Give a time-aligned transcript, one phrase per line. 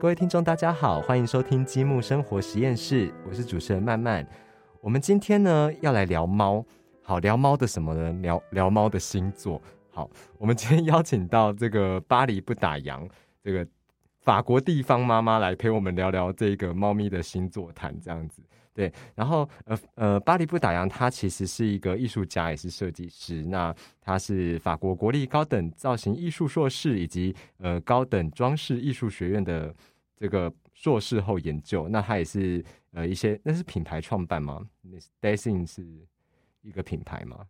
[0.00, 4.24] 各位听众，大家好，欢迎收听积木生活实验室，我是主持人曼曼。
[4.80, 6.64] 我们今天呢要来聊猫，
[7.02, 8.12] 好聊猫的什么呢？
[8.22, 9.60] 聊聊猫的星座。
[9.90, 10.08] 好，
[10.38, 13.08] 我们今天邀请到这个巴黎不打烊，
[13.42, 13.66] 这个
[14.20, 18.40] 法国地方妈妈来陪我们聊聊这个猫咪的星座谈，这样子。
[18.78, 23.44] 对，然后呃呃，巴黎不打烊，他其实是一个艺术家，也是设计师。
[23.44, 29.74] 那他是法国国立高等造型艺术硕士，以及呃高等装饰艺术学院的
[30.14, 31.88] 这个硕士后研究。
[31.88, 34.64] 那他也是呃一些那是品牌创办吗
[35.20, 36.06] d a s i n g 是
[36.62, 37.44] 一个品牌吗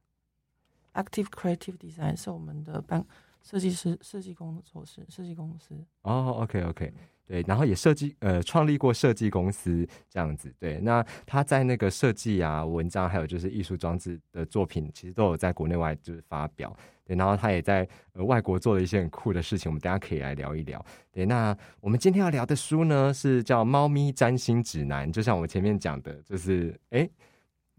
[0.95, 3.05] ？Active Creative Design 是我们的办
[3.43, 5.75] 设计师设计工作室设计公司。
[6.01, 6.91] 哦，OK OK。
[7.29, 10.51] 对，然后也设计呃创立过设计公司这样子。
[10.59, 16.75] 对，那他在那个设计啊、文章，还有就是艺术装置的作品，其实都有在国内外就是发表。
[17.05, 20.83] 对，然后他也在呃外国做了一些很酷的事情，我们大家可以来聊一聊。
[21.13, 27.09] 对，那我们今天要聊的书呢是叫《猫咪占星指南》，就像我前面讲的，就是哎。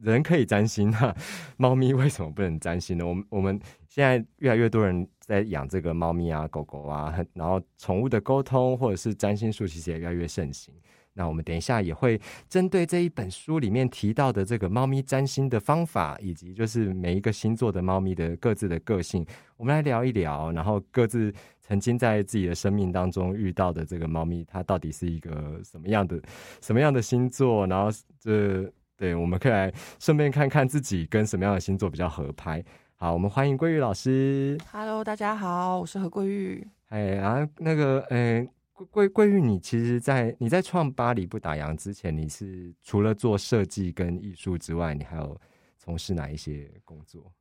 [0.02, 1.16] 人可以占星那
[1.58, 3.06] 猫咪为什么不能占星呢？
[3.06, 10.74] 我们我们现在越来越多人在养这个猫咪啊、狗狗啊，然后宠物的沟通或者是占星术，其实也越来越盛行。
[11.14, 19.26] 那我们等一下也会针对这一本书里面提到的这个猫咪占星的方法，以及就是每一个星座的猫咪的各自的个性，
[19.58, 20.50] 我们来聊一聊。
[20.54, 26.22] 然后各自曾经在自己的生命当中遇到的这个猫咪，它到底是一个什么样的、
[26.62, 27.68] 什么样的星座？
[27.68, 28.72] 然后这。
[29.00, 32.62] 对，我们可以来顺便看看自己跟什么样的星座比较合拍。
[32.96, 34.58] 好，我们欢迎桂玉老师。
[34.74, 36.68] Hello，大家好，我是何桂玉。
[36.90, 45.40] 哎，然后那个，嗯，桂桂桂玉，你其实，在你在创巴黎不打烊之前，你是除了做设计跟艺术之外，你还有
[45.78, 47.32] 从事哪一些工作？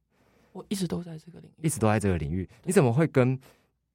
[0.53, 2.49] 我一直都在这个领域，一直都在这个领域。
[2.63, 3.37] 你怎么会跟？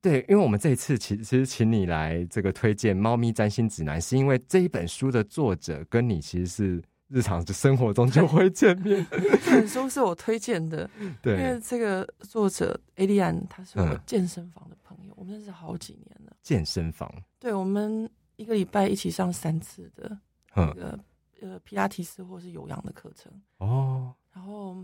[0.02, 6.84] 对，因为我们这一次其实请你来这个推荐《猫咪占星指南》，是因为这一本书的作者跟你其实是。
[7.13, 9.06] 日常的生活中就会见面。
[9.46, 10.90] 这本书是我推荐的，
[11.22, 16.35] 对，因为这个作者艾利安他是我健身房的朋友，我们认识好几年了。
[16.41, 20.18] 健身房，对，我们一个礼拜一起上三次的
[20.56, 21.00] 那个
[21.40, 24.12] 呃皮拉提斯或是有氧的课程哦。
[24.31, 24.75] 然后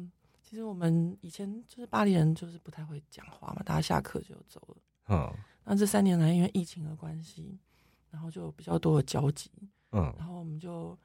[0.43, 4.75] 其实我们以前就是巴黎人，就是不太会讲话嘛，大家下课就走了。
[5.07, 7.57] 嗯，那这三年来因为疫情的关系，
[8.11, 9.49] 然后就比较多的交集。
[9.93, 10.95] 嗯，然后我们就。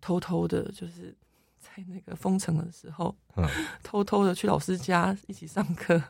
[0.00, 1.14] 偷偷的，就是
[1.58, 3.14] 在那个封城的时候，
[3.82, 6.02] 偷偷的去老师家一起上课，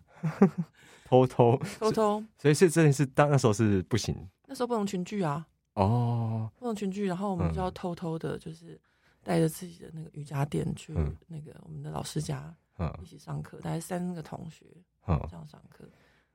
[1.05, 4.17] 偷偷 偷偷，所以是真的是当那时候是不行，
[4.47, 8.81] 那时候不能群聚啊，哦，不能群聚，然后我们就要偷偷的，就是
[9.23, 10.95] 带着自己的那个瑜伽垫去
[11.27, 12.55] 那个我们的老师家，
[13.03, 14.65] 一起上课，大概三个同学
[15.07, 15.85] 这样上课，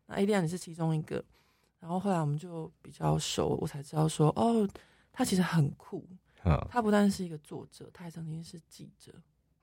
[0.05, 1.23] 那 A 店也是其中一个，
[1.79, 4.67] 然后后来我们就比较熟，我才知道说，哦，
[5.11, 6.07] 他其实很酷。
[6.69, 9.13] 他不但是一个作者，他还曾经是记者。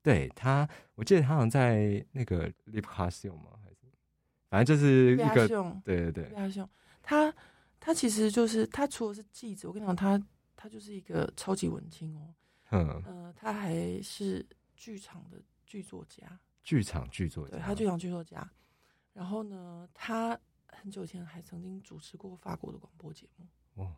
[0.03, 3.59] 对他，我记得他好像在那个《l i p h a s i o 吗？
[3.63, 3.77] 还是
[4.51, 5.49] 反正就是一个
[5.83, 6.69] 对对对，《l i p a s o
[7.03, 7.35] 他
[7.81, 10.23] 他其实就是他除了是记者，我跟你讲，他
[10.57, 12.35] 他就是一个超级文青哦。
[12.71, 14.45] 嗯呃，他还是
[14.77, 18.51] 剧场的剧作家，剧场剧作家，对他剧场剧作家。
[19.13, 23.47] 然后呢，他很久以前还曾经主持过法国的广播节目。
[23.83, 23.95] 哦。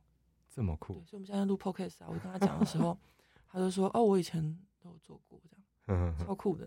[0.56, 2.98] 这么酷，所以我们现在录 podcast 啊，我跟他讲的时候，
[3.46, 4.40] 他就说：“哦，我以前
[4.80, 5.38] 都有做过
[5.86, 6.64] 这样，超酷的。”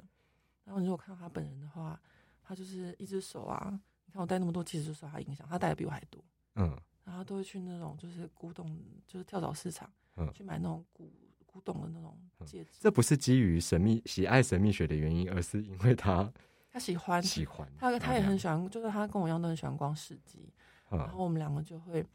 [0.64, 2.00] 然后你如果看到他本人的话，
[2.44, 6.24] 他就是一只手啊，你看我戴那么多戒指，受他影响，他戴的比我还多。
[6.54, 11.12] 嗯，然后都会去那种就是古董，就是跳蚤市场，嗯，去买那种古
[11.48, 12.78] 古董的那种戒指。
[12.80, 16.32] 这不是基于神秘喜爱神秘学的原因，而是因为他
[16.72, 20.54] 他喜欢喜欢他他也很喜欢，就是他跟我一样都很喜欢逛市集，
[20.92, 22.06] 然后我们两个就会。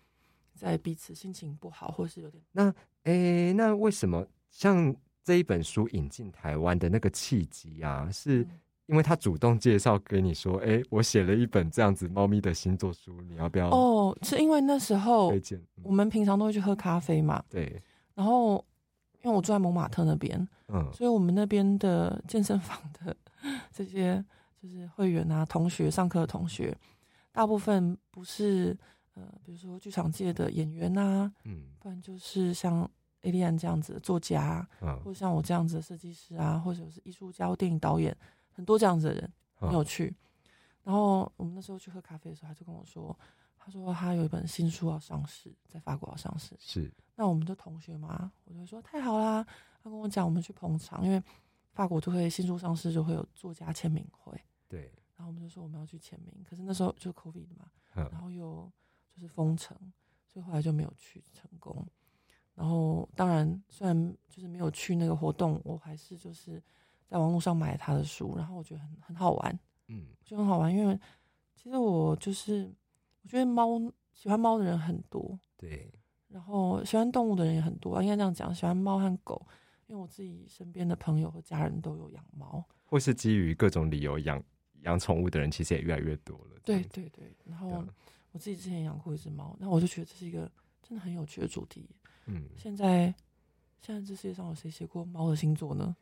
[0.54, 2.72] 在彼此心情不好，或是有点那
[3.02, 8.08] 诶，那为什么像这一本书引进台湾的那个契机啊？
[8.10, 8.46] 是
[8.86, 13.68] 因为他主动介绍给你说，哎，我写了一本这样子猫咪的星座书，你要不要？
[13.70, 15.32] 哦，是因为那时候
[15.82, 17.82] 我们平常都会去喝咖啡嘛，对。
[18.14, 18.64] 然后
[19.22, 23.16] 因为我住在蒙马特那边，嗯，所以我们那边的健身房的
[23.72, 24.24] 这些
[24.62, 26.76] 就是会员啊，同学上课的同学，
[27.32, 28.78] 大部分不是。
[29.14, 32.82] 呃，比如说剧场界的演员呐，嗯，不然就是像
[33.22, 38.16] 艾利安这样子的作家，嗯，或者像我这样子的设计师啊，或者是艺术家、电影导演，
[38.52, 40.14] 很多这样子的人很有趣。
[40.82, 43.16] 然后我们那时候去喝咖啡的时候，他就跟我说，
[43.56, 46.54] 他说他有一本新书要上市，在法国要上市。
[46.58, 49.46] 是，那我们的同学嘛，我就说太好啦。
[49.82, 51.22] 他跟我讲，我们去捧场，因为
[51.72, 54.38] 法国就会新书上市就会有作家签名会。
[54.68, 58.70] 对，然后我们就说我们要去签名，可是那时候就 COVID 嘛，然后又。
[59.14, 59.76] 就是封城，
[60.26, 61.86] 所以后来就没有去成功。
[62.54, 66.60] 然后当然虽然就是没有去那个活动，我还是就是
[67.06, 69.58] 在网络上买他的书，然后我觉得很很好玩，
[69.88, 70.98] 嗯，就很好玩，因为
[71.54, 72.72] 其实我就是
[73.22, 73.80] 我觉得猫
[74.12, 75.92] 喜欢猫的人很多，对，
[76.28, 79.44] 然后喜欢动物的人也很多，应该这样讲，喜欢猫和狗，
[79.86, 84.40] 因为我自己身边的朋友和家人都有养猫，或是基于各种理由养
[84.82, 86.60] 养宠物的人，其实也越来越多了。
[86.64, 87.84] 对对对，然后
[88.34, 90.50] 我自己之前养过一只猫，那我就觉得这是一个
[90.82, 91.88] 真的很有趣的主题。
[92.26, 93.14] 嗯，现在
[93.80, 95.94] 现在这世界上有谁写过猫的星座呢？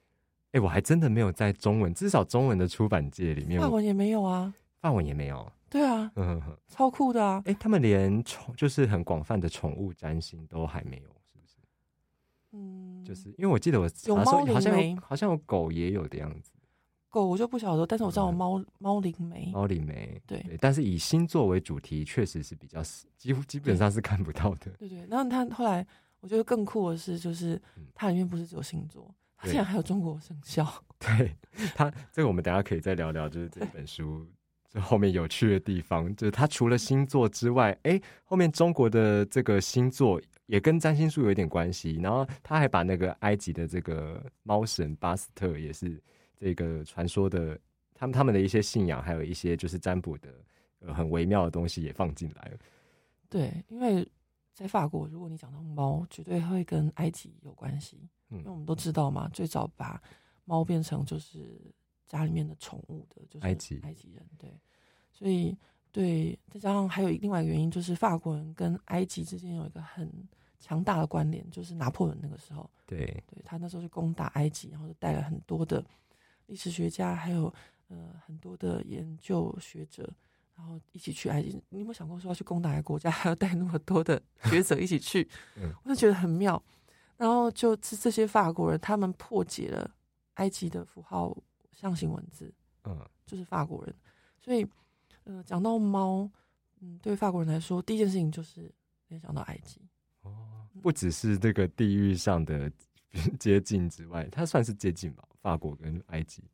[0.53, 5.53] 哎，我还真的没有在中文，至少中文的出版界里面，法文也没有啊，法文也没有。
[5.69, 7.43] 对啊，嗯，超酷的啊！
[7.45, 11.57] 哎，他们连宠就是很广泛的宠物占星都还没有，是不是？
[12.53, 16.51] 嗯，就是因为我记得我有猫好像好像有狗也有的样子。
[17.13, 22.83] 狗我就不晓得，但是我知道猫猫灵媒，猫灵媒对，但是以星座为主题，确实是比较
[23.17, 24.73] 几乎基本上是看不到的。
[24.79, 25.87] 对对，然后他后来。
[26.23, 27.61] 我觉得更酷的是，就是
[27.97, 30.65] 它里面不是只有星座，它竟然还有中国生肖。
[31.01, 31.37] 对
[31.75, 34.25] 它，这个我们等下可以再聊聊，就是这本书
[34.71, 41.99] 这后面有趣的地方，就是它除了星座之外，哎，后面中国的这个星座也跟占星术有一点关系。
[42.01, 46.01] 然后他还把那个埃及的这个猫神巴斯特，也是
[46.43, 47.59] 这个传说的，
[47.95, 50.29] 他们他们的一些信仰，还有一些就是占卜的
[50.81, 52.59] 呃很微妙的东西也放进来了。
[53.29, 54.07] 对，因为。
[54.55, 57.97] 在法国，如果你讲到猫，绝对会跟埃及有关系，
[58.29, 60.01] 因为我们都知道嘛，最早把
[60.45, 61.59] 猫变成就是
[62.07, 64.55] 家里面的宠物的，就是埃及埃及人，对，
[65.11, 65.57] 所以
[65.91, 70.07] 对，再加上还有另外一个原因，就是法国人跟埃及之间有一个很
[70.61, 75.83] 强大的关联，就是拿破仑那个时候，对，对他那时候是攻打埃及，然后就带了很多的
[76.47, 77.53] 历史学家，还有
[77.89, 80.13] 呃很多的研究学者。
[80.55, 85.27] 然后一起去埃及，你有没有想过说要去攻打一个国家，还要带那么多的 学者一起去？
[85.83, 86.63] 我就觉得很妙。
[87.17, 89.91] 然后就是这些法国人，他们破解了
[90.35, 91.37] 埃及的符号
[91.73, 92.53] 象形文字，
[92.85, 93.95] 嗯，就是法国人。
[94.41, 94.65] 所以，
[95.25, 96.31] 呃，讲到猫，
[96.81, 98.71] 嗯，对法国人来说，第一件事情就是
[99.09, 99.81] 联想到埃及。
[100.21, 102.71] 哦，不只是这个地域上的
[103.41, 105.27] 接近之外，它算是接近吧？
[105.43, 106.45] 法国跟埃及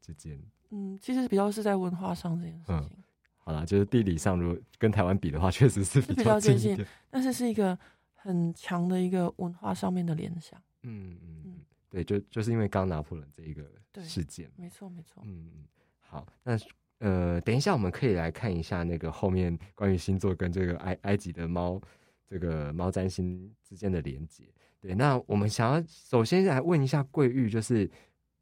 [0.00, 0.40] 之间。
[0.70, 2.90] 嗯，其实比较是在文化上这件事情。
[3.38, 7.76] 好啦，就是地理上，如果跟台湾比的话，确实是比较接近，但是是一个
[8.14, 10.62] 很强的一个文化上面的联想。
[10.82, 13.64] 嗯嗯嗯，对，就就是因为刚拿破仑这一个
[14.02, 15.22] 事件，没错没错。
[15.24, 15.64] 嗯嗯，
[16.00, 16.58] 好，那
[16.98, 21.80] 呃，等一下我们可以来看一下那个后面关于星座跟这个埃埃及的猫
[22.26, 24.44] 这个猫占星之间的连接。
[24.80, 27.90] 对，那我们想要首先来问一下桂玉，就是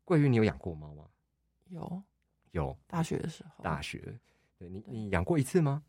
[0.04, 1.08] 桂玉，你有养过猫吗？
[1.68, 2.02] 有。
[2.52, 4.18] 有大学的时候，大学，
[4.56, 5.82] 对你，你养过一次吗？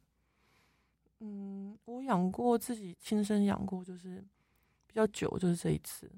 [1.19, 4.21] 嗯，我养过自己亲身养过，就是
[4.85, 6.11] 比较久，就是这一次。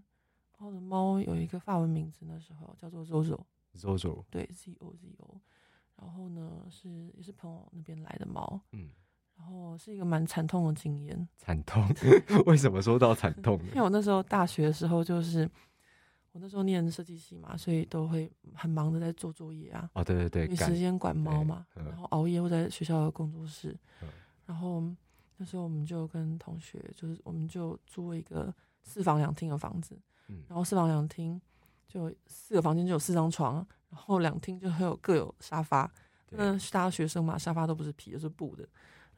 [0.57, 5.39] 我的猫有一个法文名字，那时候叫做 Zozo，Zozo，对，Z O Z O。
[5.97, 8.89] 然后呢，是也是朋友那边来的猫，嗯，
[9.39, 11.27] 然后是一个蛮惨痛的经验。
[11.37, 11.83] 惨痛？
[12.45, 13.57] 为什么说到惨痛？
[13.73, 15.49] 因为我那时候大学的时候就是。
[16.31, 19.89] 我那时候念设计系嘛，所以都会很忙的在做作业啊。
[19.93, 23.75] 哦，对对对，没时间管猫嘛，然后熬夜或在学校的工作室。
[24.45, 24.83] 然后
[25.37, 28.53] 那时候我们就跟同学，就是我们就租了一个
[28.83, 29.99] 四房两厅的房子。
[30.27, 30.43] 嗯。
[30.47, 31.41] 然后四房两厅
[31.87, 35.91] 就四个房间就有四张床，然后两厅就还有各有沙发。
[36.29, 38.69] 那大家学生嘛，沙发都不是皮，就是布的。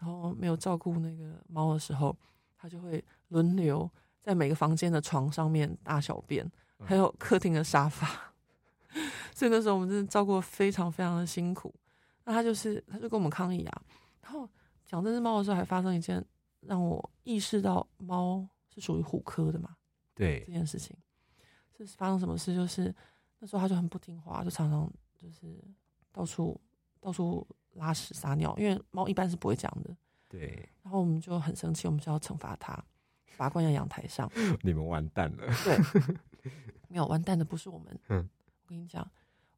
[0.01, 2.17] 然后没有照顾那个猫的时候，
[2.57, 3.87] 它就会轮流
[4.19, 6.51] 在每个房间的床上面大小便。
[6.83, 8.07] 还有客厅的沙发，
[9.35, 11.71] 所以那时候我们真的照顾非常非常的辛苦。
[12.23, 13.81] 那他就是，他就跟我们抗议啊。
[14.23, 14.49] 然后
[14.83, 16.25] 讲这只猫的时候，还发生一件
[16.61, 18.43] 让我意识到猫
[18.73, 19.75] 是属于虎科的嘛？
[20.15, 20.97] 对这件事情，
[21.77, 22.55] 这是发生什么事？
[22.55, 22.91] 就是
[23.37, 24.91] 那时候他就很不听话，就常常
[25.21, 25.63] 就是
[26.11, 26.59] 到处
[26.99, 29.95] 到处拉屎撒尿，因为猫一般是不会这样的。
[30.27, 30.67] 对。
[30.83, 32.73] 然后我们就很生气，我们就要惩罚它，
[33.37, 34.29] 把它关在阳台上。
[34.61, 35.47] 你们完蛋了。
[35.63, 35.77] 对。
[36.89, 38.29] 没有完蛋的不是我们，嗯，
[38.63, 39.09] 我跟你讲，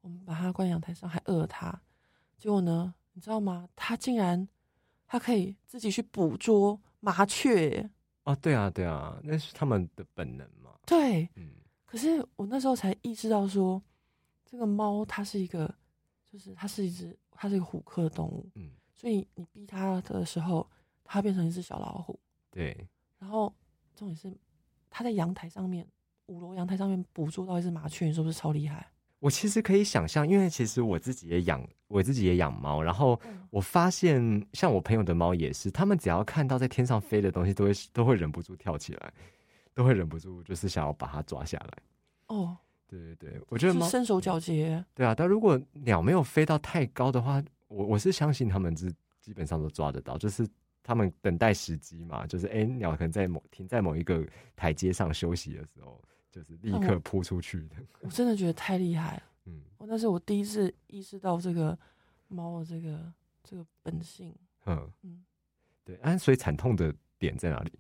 [0.01, 1.82] 我们把它关阳台上，还饿它，
[2.38, 3.67] 结果呢，你知道吗？
[3.75, 4.48] 它竟然，
[5.08, 7.89] 它可以自己去捕捉麻雀，
[8.24, 10.72] 啊，对啊，对啊，那是他们的本能嘛。
[10.86, 11.53] 对，嗯。
[11.88, 13.82] 可是我那时候才意识到，说
[14.46, 15.74] 这个猫它是一个，
[16.24, 18.72] 就是它是一只，它是一个虎科的动物，嗯。
[18.94, 20.70] 所以你逼它的时候，
[21.04, 22.88] 它变成一只小老虎，对。
[23.20, 23.54] 然后
[23.96, 24.32] 重点是，
[24.90, 25.88] 它在阳台上面。
[26.28, 28.88] 五楼阳台上面捕捉到一只麻雀，你说不是超厉害？
[29.20, 39.13] 我其实可以想象，因为其实我自己也养，我自己也养猫，然后我发现，像我朋友的猫也是，他们只要看到在天上飞的东西，都会都会忍不住跳起来。
[39.75, 41.78] 都会忍不住就是想要把它抓下来。
[42.28, 42.56] 哦，
[42.93, 44.83] 对对对，我觉得猫身手矫捷。
[44.93, 50.47] 对啊，但如果鸟没有飞到太高的话，我我是相信他们是基本上都抓得到，就是
[50.83, 54.23] 他们等待时机嘛，就是哎，鸟可能在某停在某一个
[54.55, 57.77] 台阶上休息的时候，就是立刻扑出去的。
[58.01, 61.77] 我真的觉得太厉害了，嗯，那是我第一次意识到这个
[62.27, 63.12] 猫的这个
[63.43, 64.35] 这个本性。
[64.65, 65.23] 嗯嗯，
[65.83, 67.71] 对，啊，所以惨痛的点在哪里？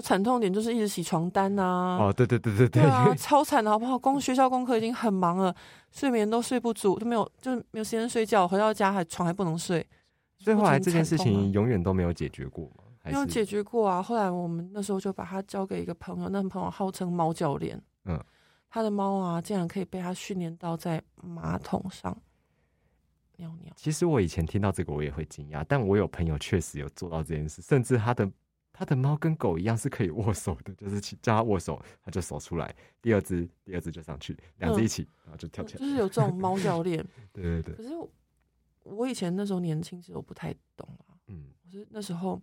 [0.00, 1.98] 惨痛点就是一直洗床单呐。
[2.00, 3.98] 哦，对对对对对，啊，超惨的好不好？
[3.98, 5.54] 光学校功课已经很忙了，
[5.90, 8.46] 睡眠都睡不足，都没有，就是没有时间睡觉。
[8.46, 9.86] 回到家还床还不能睡。
[10.38, 12.84] 所以后来这件事情永远都没有解决过吗？
[13.04, 14.02] 没有解决过啊。
[14.02, 17.80] 后来我们那时候就把它交给一个朋友，那朋友号称猫教练。
[18.04, 18.22] 嗯，
[18.70, 22.16] 他的猫啊，竟然可以被他训练到在马桶上。
[23.36, 23.72] 尿尿。
[23.76, 28.28] 其实我以前听到这个我也会惊讶，但我有朋友确实有做到这件事，甚至他的
[28.78, 35.80] 他的猫跟狗一样是可以握手的，就是叫他握手，他就手出来，第二只第二只就上去，两只一起，然后就跳起来。
[35.80, 37.04] 就是有这种猫教练。
[37.32, 37.74] 对对对。
[37.74, 37.88] 可是
[38.84, 42.40] 我以前那时候年轻时候不太懂啊，嗯，我是那时候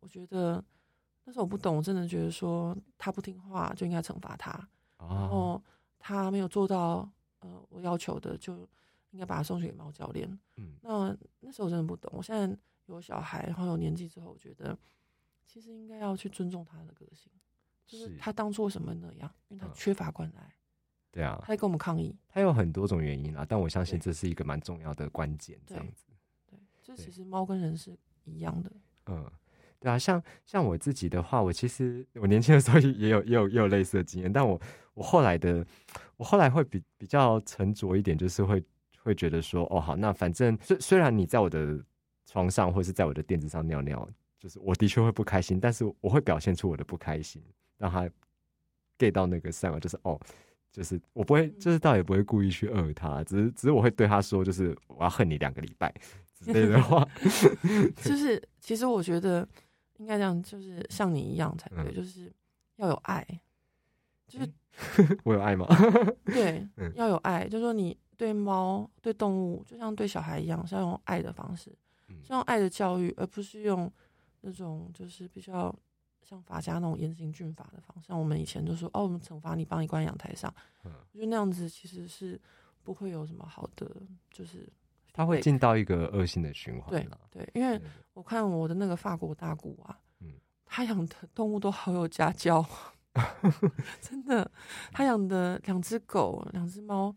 [0.00, 0.64] 我觉得
[1.24, 5.62] 那时候我不懂，我真的觉得说他不听话就应该惩罚他，然后
[5.98, 7.10] 他没有做到
[7.40, 8.68] 呃我要求的就。
[9.12, 10.28] 应该把他送去给猫教练。
[10.58, 12.12] 嗯，那那时候我真的不懂。
[12.14, 14.78] 我现在有小孩，然后有年纪之后，我觉得
[15.48, 17.32] 其实应该要去尊重他的个性，
[17.86, 20.54] 就是他当初为什么那样，因为他缺乏关爱。
[21.10, 22.14] 对啊，他在跟我们抗议。
[22.28, 25.58] 他有很多种原因啊，但我相信这是一个蛮重要的关键。
[25.66, 26.04] 这样子，
[26.46, 28.70] 对，就其实猫跟人是一样的。
[29.06, 29.28] 嗯，
[29.80, 34.60] 对啊，像像我自己的话，我其实我年轻的时候也有也有也有类似的经验，但我
[34.92, 35.66] 我后来的
[36.18, 38.62] 我后来会比比较沉着一点，就是会。
[39.00, 41.82] 会觉得说哦好，那反正虽虽然你在我的
[42.26, 44.06] 床上或是在我的垫子上尿尿，
[44.38, 47.42] 就是我的确会不开心，但是我会表现出我的不开心，
[47.76, 48.08] 让他
[48.98, 50.18] get 到那个上啊，就是哦，
[50.72, 55.92] 就是我不会，就是倒也不会故意去恶他，只是只是我会对他说，就是我要恨你两个礼拜
[56.40, 57.06] 之类的话。
[58.02, 59.46] 就是其实我觉得
[59.96, 62.32] 应该这样，就是像你一样才对，就是
[62.76, 63.26] 要有爱，
[64.26, 64.48] 就是
[65.24, 65.66] 我有爱吗？
[66.26, 67.96] 对，要有爱，就是说你。
[68.18, 71.70] 对猫、对动物，就像对小孩一样，是要用爱的方式，
[72.20, 73.88] 是用爱的教育，而不是用
[74.48, 75.74] 那种就是比较
[76.22, 78.08] 像法家那种严刑峻法的方式。
[78.08, 80.52] 像我们以前就说，哦，我们惩罚你，帮你关阳台上，
[80.84, 82.40] 嗯我觉得那样子其实是
[82.82, 83.90] 不会有什么好的，
[84.30, 84.66] 就是
[85.12, 86.88] 他会进到一个恶性的循环。
[86.90, 87.78] 对对，因为
[88.14, 90.32] 我看我的那个法国大鼓啊，嗯，
[90.64, 92.64] 他养的动物都好有家教，
[94.00, 94.50] 真的，
[94.90, 97.14] 他养的两只狗、两只猫。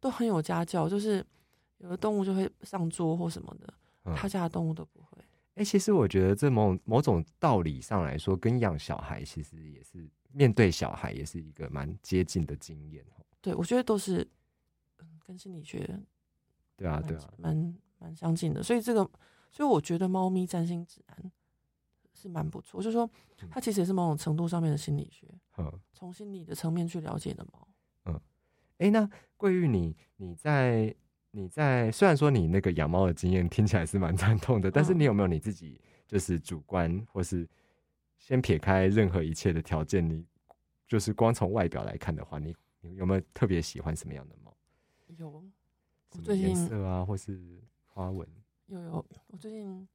[0.00, 1.24] 都很有家教，就是
[1.78, 3.72] 有的动物就会上桌或什么的，
[4.16, 5.00] 他家的动物都不
[5.54, 5.62] 会。
[5.62, 13.04] 哎，其实我觉得这某某种道理上来说，跟养小孩其实也是面对小孩也是一个蛮接近的经验
[13.40, 14.26] 对，我觉得都是
[15.24, 16.00] 跟心理学
[16.76, 18.62] 对啊对啊蛮蛮相近的。
[18.62, 19.02] 所以这个，
[19.50, 21.16] 所以我觉得《猫咪占星指南》
[22.12, 23.10] 是蛮不错，就是说
[23.50, 25.26] 它其实也是某种程度上面的心理学，
[25.92, 27.68] 从心理的层面去了解的猫。
[28.78, 30.92] 哎，那桂玉，你你在
[31.34, 37.48] 你在虽然说你那个养猫的经验听起来是蛮惨痛的，但是你有没有你自己就是主观，或是
[38.18, 40.24] 先撇开任何一切的条件，你
[40.86, 44.54] 就是光从外表来看的话，你你有没有特别喜欢什么样的猫？
[45.16, 47.40] 有，我最近颜色啊，或是
[47.86, 48.28] 花纹？
[48.66, 49.88] 有有，我最近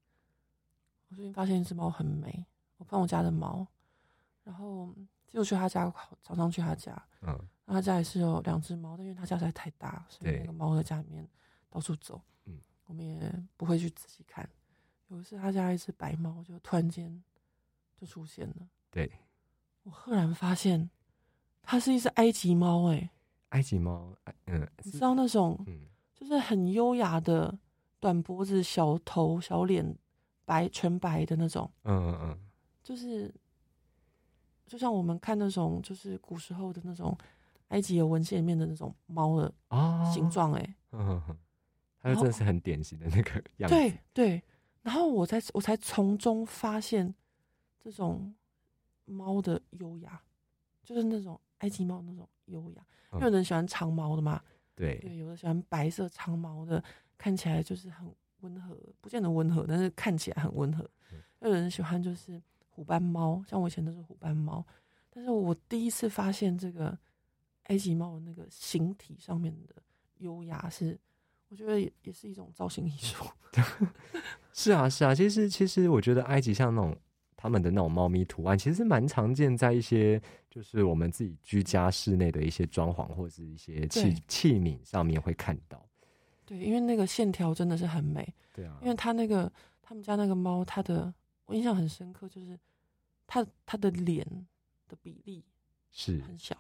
[1.09, 2.45] 我最近发现一只猫很美，
[2.77, 3.67] 我朋友家的猫，
[4.43, 4.91] 然后
[5.31, 5.93] 就去他家，
[6.23, 7.37] 常常去他家，嗯。
[7.69, 11.27] 他家也是有两只猫，但因为他家实在太大，所以那个猫在家里面
[11.69, 12.21] 到处走。
[12.45, 14.49] 嗯，我们也不会去仔细看。
[15.09, 17.21] 有一次，他家一只白猫就突然间
[17.99, 18.55] 就出现了。
[18.89, 19.11] 对，
[19.83, 20.89] 我赫然发现，
[21.61, 22.89] 它是一只埃及猫。
[22.89, 23.09] 哎，
[23.49, 24.15] 埃及猫，
[24.45, 27.53] 嗯，你知道那种，嗯，就是很优雅的
[27.99, 29.93] 短脖子、小头、小脸，
[30.45, 31.69] 白全白的那种。
[31.83, 32.39] 嗯嗯嗯，
[32.81, 33.29] 就是
[34.67, 37.17] 就像我们看那种，就是古时候的那种。
[37.69, 39.53] 埃及有文献里面的那种猫的
[40.13, 41.21] 形状，哎，嗯，
[41.99, 43.75] 它真的是很典型的那个 样子。
[43.75, 44.43] 对对，
[44.83, 47.13] 然后我才我才从中发现
[47.77, 48.33] 这种
[49.03, 50.21] 猫的优雅，
[50.81, 52.85] 就是那种埃及猫那种优雅。
[53.19, 54.41] 有人喜欢长毛的嘛？
[54.73, 56.81] 对对，有的喜欢白色长毛的，
[57.17, 58.09] 看起来就是很
[58.39, 60.89] 温和，不见得温和，但是看起来很温和。
[61.41, 62.41] 有人喜欢就是
[62.77, 64.63] 虎斑猫，像我以前都是虎斑猫，
[65.09, 66.95] 但是我第一次发现这个。
[67.69, 69.75] 埃及猫的那个形体上面的
[70.19, 70.97] 优雅是，
[71.49, 73.25] 我觉得也也是一种造型艺术。
[74.55, 76.95] 是啊，是啊，其实其实我觉得埃及像那种
[77.35, 85.85] 他们的那种猫咪图案，其实蛮常见在一些就是我们自己居家室内的一些装潢或者是一些器器皿上面会看到。
[86.45, 88.33] 对，因为那个线条真的是很美。
[88.53, 91.13] 对啊，因为他那个他们家那个猫，它的
[91.47, 92.57] 我印象很深刻，就是
[93.25, 94.23] 他他的脸
[94.87, 95.43] 的比例
[95.89, 96.55] 是很小，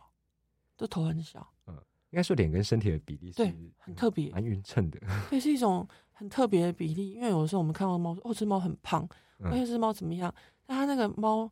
[0.75, 1.47] 就头很小。
[1.67, 1.75] 嗯，
[2.09, 3.43] 应该说脸跟身体的比例是
[3.77, 4.99] 很特别，蛮匀称的。
[5.29, 7.11] 对，是一种很特别的比例。
[7.11, 9.07] 因为有的时候我们看到猫，哦，这猫很胖，
[9.43, 10.33] 而且这猫怎么样？
[10.65, 11.49] 但它那个猫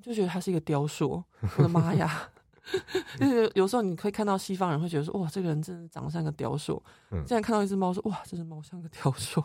[0.00, 1.24] 就觉得它是一个雕塑。
[1.56, 2.30] 我的妈呀！
[3.18, 6.82] 就是有时候你可以看到西方人会觉得说，哇，这个人真的长得像个雕塑。
[7.10, 9.42] 嗯现在看到一只猫，说，哇，这只猫像个雕塑。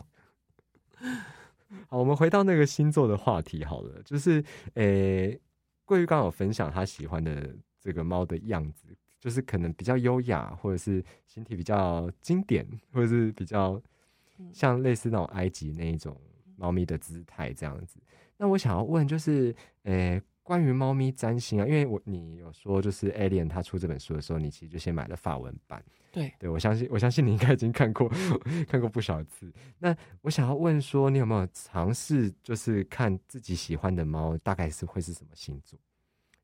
[1.88, 5.38] 好，我们回到那个星座的话题好了，就是诶，
[5.84, 13.80] 桂玉刚好分享他喜欢的这个猫的样子，就是可能比较优雅，或者是形体比较经典，或者是比较
[14.52, 16.20] 像类似那种埃及那一种
[16.56, 18.00] 猫咪的姿态这样子。
[18.36, 20.20] 那我想要问，就是诶。
[20.50, 25.80] 关于猫咪占星啊，因为我你有说，就是 Alien 他出这本书的时候，你其实就先买了法文版。
[26.10, 28.10] 对，对我相信，我相信你应该已经看过，
[28.66, 29.48] 看过不少次。
[29.78, 35.78] 那我想要问说，你有没有尝试，就是看自己喜欢的猫，大概是会是什么星座？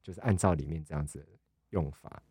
[0.04, 1.26] 就是按照里面这样子
[1.70, 2.22] 用法。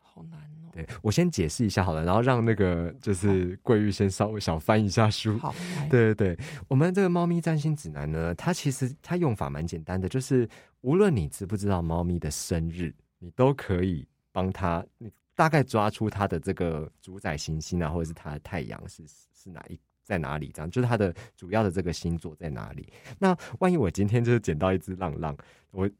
[0.00, 0.70] 好难哦！
[0.72, 5.38] 对我先解释一下好了，然后让那个就是桂玉先稍微 小翻一下书。
[5.38, 5.54] 好，
[5.88, 10.48] 对对对，我们这个猫咪占星指南呢，它其实它用法蛮简单的，就是
[10.80, 19.02] 无论你知不知道猫咪的生日，你都可以帮它，你大概抓出它的这个主宰行星啊，或者是它的太阳是
[19.34, 22.92] 是哪一在哪里，这样就是它的主要的这个星座在哪里。
[23.18, 25.36] 那万一我今天就是捡到一只浪浪，
[25.70, 25.90] 我。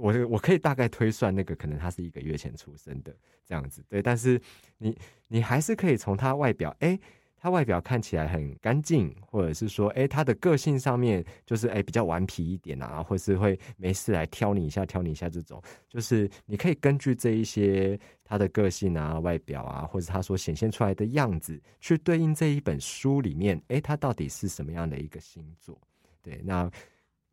[0.00, 3.12] 我我可以大概推算那个可能他是一个月前出生的
[3.44, 4.40] 这样子，对，但是
[4.76, 4.96] 你
[5.26, 6.96] 你还是可以从他外表，哎，
[7.40, 25.78] 他外表看起来很干净，或者是说，哎，他的个性上面就是哎比较顽皮一点啊，或是会没事来挑你一下，挑你一下这种，就是你可以根据这一些他的个性啊、外表啊，或者他所显现出来的样子，去对应这一本书里面，哎，他到底是什么样的一个星座？
[26.22, 26.70] 对，那。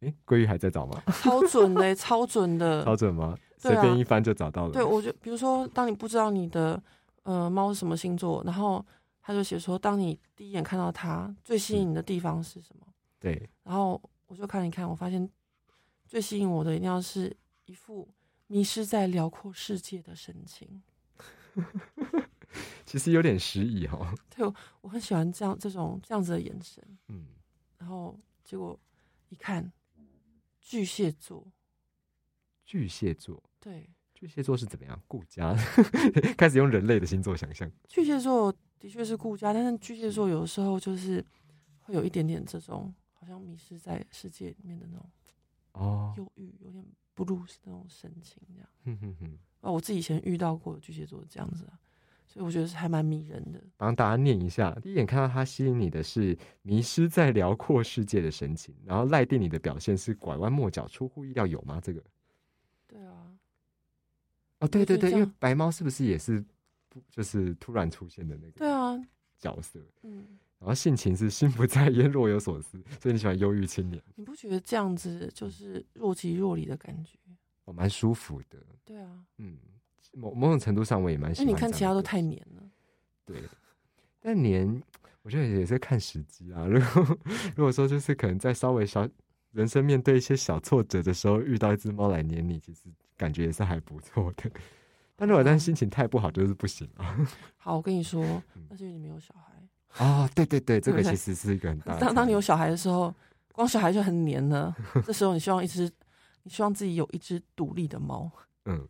[0.01, 1.01] 哎，鲑鱼还在找吗？
[1.23, 3.33] 超准的，超准的，超准吗？
[3.57, 4.73] 随便一翻就找到了。
[4.73, 6.79] 对，我就比如说，当你不知道你的
[7.23, 8.85] 呃猫是什么星座，然后
[9.25, 12.85] 他就写说，当你第一眼看到他，最吸引你的地方是什么？
[13.19, 13.49] 对。
[13.63, 15.27] 然后我就看一看，我发现
[16.05, 17.35] 最吸引我的一定要是
[17.65, 18.07] 一副
[18.45, 20.83] 迷失在辽阔世界的神情。
[22.85, 24.13] 其实有点失意哈。
[24.29, 24.45] 对，
[24.81, 26.85] 我很喜欢这样这种这样子的眼神。
[27.07, 27.25] 嗯。
[27.79, 28.79] 然后结果
[29.29, 29.71] 一看。
[30.67, 31.45] 巨蟹座，
[32.65, 34.99] 巨蟹座，对，巨蟹座是怎么样？
[35.07, 35.55] 顾家，
[36.35, 37.71] 开始用人类的星座想象。
[37.87, 41.23] 巨蟹座的确是顾家，但是巨蟹座有的时候就是
[41.81, 45.09] 会有一点点这种，好像迷失在世界里面的那种
[45.73, 46.85] 哦，忧郁，有点
[47.15, 48.69] blues 那种神情，这样。
[48.83, 51.79] 嗯哼哼，啊，我自己以前遇到过巨蟹座这样子啊。
[52.27, 53.63] 所以我觉得是还蛮迷人的。
[53.77, 61.79] 帮大家念一下，第一眼看到他吸引你的是迷失在辽阔世界的神情，然后赖定你的表现是拐弯抹角、出乎意料，有吗？
[61.81, 62.03] 这个？
[62.87, 63.31] 对啊。
[64.59, 66.45] 哦，对对对，因为白猫是不是也是不
[67.09, 68.59] 就是突然出现的那个？
[68.59, 68.99] 对啊。
[69.37, 69.79] 角色。
[70.03, 70.25] 嗯。
[70.59, 74.01] 然后性情是心不在焉、若有所思，所以你喜欢忧郁青年。
[74.15, 77.17] 你不觉得这样子就是若即若离的感觉？
[77.65, 78.57] 我蛮舒服的。
[78.83, 79.25] 对啊。
[79.37, 79.57] 嗯。
[80.13, 81.45] 某某种程度上，我也蛮喜欢。
[81.45, 82.63] 那你看其他都太黏了。
[83.25, 83.35] 对，
[84.21, 84.81] 但黏，
[85.23, 86.65] 我觉得也是看时机啊。
[86.65, 87.17] 如果
[87.53, 89.05] 如果说就是可能在稍微小
[89.51, 92.83] 人生面对一些小挫折的时候，遇到一只猫来黏你，其实
[93.17, 94.49] 感觉也是还不错的。
[95.15, 97.17] 但如果但心情太不好，就是不行啊。
[97.57, 98.23] 好，我跟你说，
[98.69, 100.03] 那是因为你没有小孩。
[100.03, 101.97] 啊，对对对，这个其实是一个很大。
[101.97, 103.13] 当当你有小孩的时候，
[103.53, 104.75] 光小孩就很黏了。
[105.05, 105.89] 这时候你希望一只，
[106.43, 108.31] 你希望自己有一只独立的猫。
[108.65, 108.87] 嗯。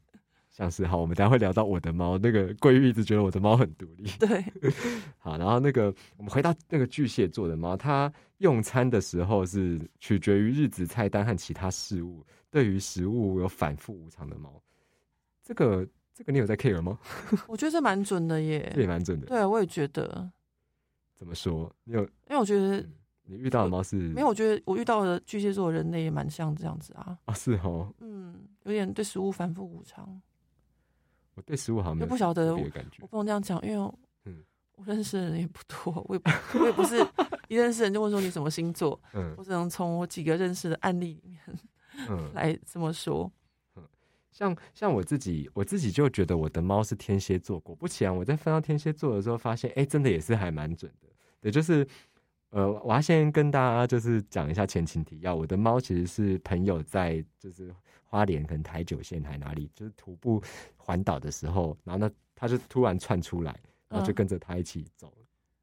[0.50, 2.18] 像是好，我们等下会聊到我的猫。
[2.18, 4.10] 那个桂玉一直觉得我的猫很独立。
[4.18, 4.42] 对，
[5.20, 14.50] 好，然后那个我们回到那个巨蟹座的猫，它用餐的时候是取决于日子菜单和其他事物，对于食物有反复无常的猫。
[15.44, 15.86] 这个
[16.16, 16.98] 这个你有在 care 吗？
[17.46, 19.28] 我觉得这蛮准的耶，这也蛮准的。
[19.28, 20.32] 对，我也觉得。
[21.14, 21.70] 怎么说？
[21.84, 22.02] 你有？
[22.04, 22.82] 因为我觉得
[23.24, 27.18] 你遇到的猫是没有，我觉得我遇到的巨蟹座人类也蛮像这样子啊。
[27.26, 27.94] 啊，是哦。
[28.00, 30.22] 嗯，有点对食物反复无常。
[31.36, 32.56] 我对食物好像没不晓得，
[33.02, 34.42] 我不能这样讲，因为嗯，
[34.76, 36.96] 我认识的人也不多，我也不我也不是
[37.50, 41.42] 一认识人就问说你什么星座， 嗯，我只能从我几个认识的案例里面，
[42.10, 43.30] 嗯，来这么说。
[44.36, 51.08] 嗯，像像我自己，我自己就觉得我的猫是天蝎座，果不其然，我在翻到天蝎座的时候，发现哎，真的也是还蛮准的。
[51.42, 51.88] 对，就是
[52.50, 55.36] 呃，我要先跟大家就是讲一下前情提要。
[55.36, 60.42] 我的猫其实是朋友在就是花莲可能台九线还哪里，就是徒步
[60.78, 65.14] 环岛的时候，然后呢，它就突然窜出来，然后就跟着他一起走，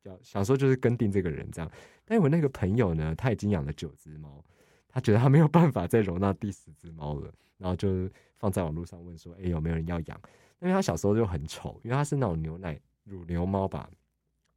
[0.01, 1.71] 叫想说就是跟定这个人这样。
[2.05, 4.45] 但我那个朋友呢，他已经养了九只猫，
[4.89, 10.20] 他觉得他没有办法再容纳第十只猫了，然后就放在网络上问说，哎，有没有人要养？
[10.61, 13.88] 因为他小时候就很丑，因为他是那种牛奶乳牛猫吧，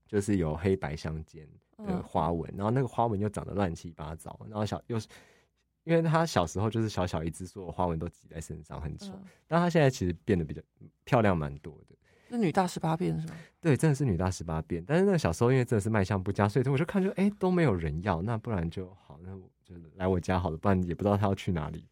[0.07, 1.47] 就是有黑白相间。
[1.85, 5.09] 的花纹，然后那个花纹又长得乱七八糟，然后小又是，
[5.83, 9.11] 因为他小时候就是小小一只，所有花纹都挤在身上，很丑。
[9.45, 10.61] 但他现在其实变得比较
[11.03, 11.95] 漂亮，蛮多的。
[12.29, 13.35] 是女大十八变是吗？
[13.59, 14.81] 对，真的是女大十八变。
[14.87, 21.85] 但是那个小时候因为真的是卖相不佳，所以我就看就哎都没有人要，那不然就好，那我就来我家好了，不然也不知道他要去哪里。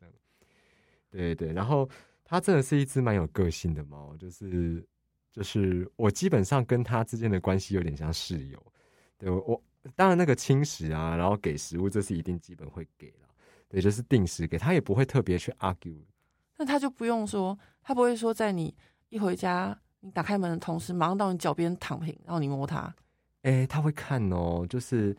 [1.14, 1.88] 对对，然后
[2.26, 4.84] 它真的是一只蛮有个性的猫，就是
[5.32, 8.74] 就是我基本上跟它之间的关系有点像室友。
[9.18, 9.62] 对我。
[9.98, 13.28] 当然，那个轻食啊，然后给食物，这是一定基本会给了。
[13.68, 16.02] 对，就是定时给它，也不会特别去 argue。
[16.58, 18.74] 那它就不用说，它不会说，在你
[19.10, 22.96] 一回家，你打开门的同时，马上到你脚边躺平，然后你摸它。
[23.42, 25.14] 哎，它会看哦，就是。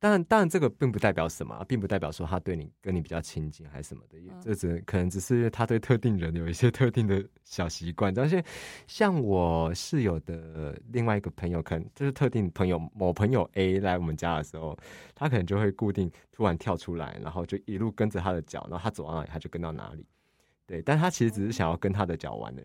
[0.00, 8.14] 当然，当然，这个并不代表什么，并不代表说他对你跟你比较亲近还是什么的，这只可能只是他对特定人有一些特定的小习惯。
[8.14, 8.40] 但是，
[8.86, 14.78] 像我室友的另外一个朋友，可能就是特定朋友某朋友 A 来我们家的时候，
[15.16, 20.06] 他可能就会固定突然跳出来，然后就一路跟着他的脚，然后他走到哪里他就跟到哪里。
[20.64, 22.62] 对，但他其实只是想要跟他的脚玩的。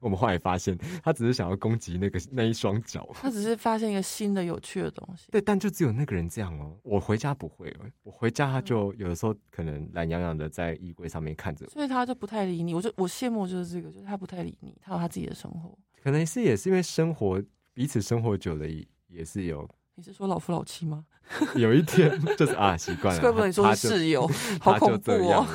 [0.00, 3.08] 我们后来发现，他只是想要攻击那个那一双脚。
[3.20, 5.28] 他只是发现一个新的有趣的东西。
[5.30, 6.74] 对，但就只有那个人这样哦。
[6.82, 11.66] 我回家不会，我回家他就有的时候可能懒洋洋的在衣柜上面看着。
[11.66, 12.74] 所以他就不太理你。
[12.74, 15.78] 我就我羡慕就是这个，就是他不太理你，他有他自己的生活。
[16.02, 17.42] 可能是也是因为生活
[17.74, 18.66] 彼此生活久了，
[19.08, 19.68] 也是有。
[19.96, 21.04] 你是说老夫老妻吗？
[21.54, 23.20] 有一天就是啊，习惯了。
[23.22, 24.26] 怪不得你说室友，
[24.60, 25.46] 好恐怖哦。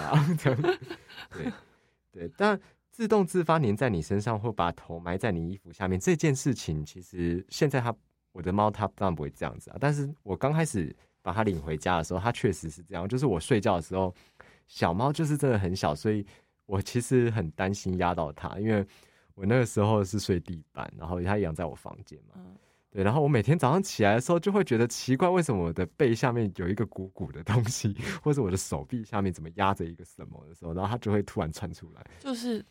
[1.34, 1.51] 对。
[2.12, 2.58] 对，但
[2.95, 7.93] 自动自发粘在你身上，或把头埋在你衣服下面这件事情，其实现在它
[8.31, 9.77] 我的猫它当然不会这样子啊。
[9.81, 13.05] 但是我刚开始把它领回家的时候，它确实是这样。
[13.05, 14.15] 就是我睡觉的时候，
[14.69, 16.25] 小猫就是真的很小，所以
[16.65, 18.88] 我其实很担心压到它，因为
[19.34, 22.41] 我那个时候是睡地板，然后它养在我房间嘛。
[22.91, 32.01] 对，然后我每天早上起来的时候，就会觉得奇怪，为什么我的背下面有一个鼓鼓的东西， 或者我的手臂下面怎么压着一个什么的时候，然后它就会突然窜出来。
[32.21, 32.65] 就是，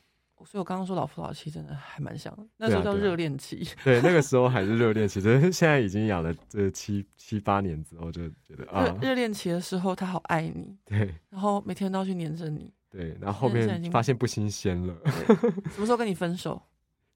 [0.44, 3.66] 所以我刚刚说老夫老妻真的还蛮像的，那时候叫热恋期。
[3.82, 14.94] 对，那个 时候还是热恋期，就是 现在已经养了这七七八年之后，就觉得啊，热恋期的时候他好爱你，对，然后每天都要去黏着你，对，然后后面发现不新鲜了，
[15.72, 16.60] 什么时候跟你分手？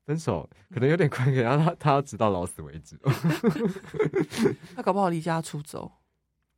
[0.06, 2.98] 分手可能有点快，然后他他要直到老死为止。
[4.74, 5.92] 他搞不好离家出走。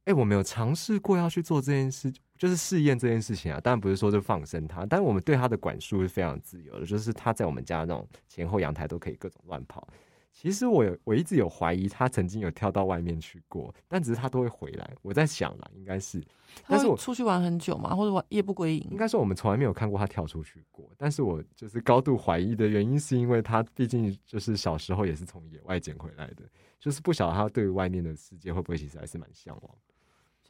[0.04, 3.60] 哎，我没有尝试过要去做这件事，就是试验这件事情啊。
[3.60, 9.86] 当然不是说就放生它，但是我们对它的管束是非常自由的，就是他在我们家那种前后阳台都可以各种乱跑。
[10.32, 14.90] 其实我有，我一直有怀疑他曾经有跳到外面去过，但只是他都会回来。
[15.02, 16.24] 我在想啦，应该是，
[16.68, 18.88] 但是我出去玩很久嘛，或者玩夜不归营。
[18.92, 26.44] 应该说我们从来没有看过他跳出去过，但是我就是高度怀疑的原因，是因为他毕竟就是小时候也是从野外捡回来的，
[26.78, 29.74] 就是不晓得他对外面的世界会不会其实还是蛮向往。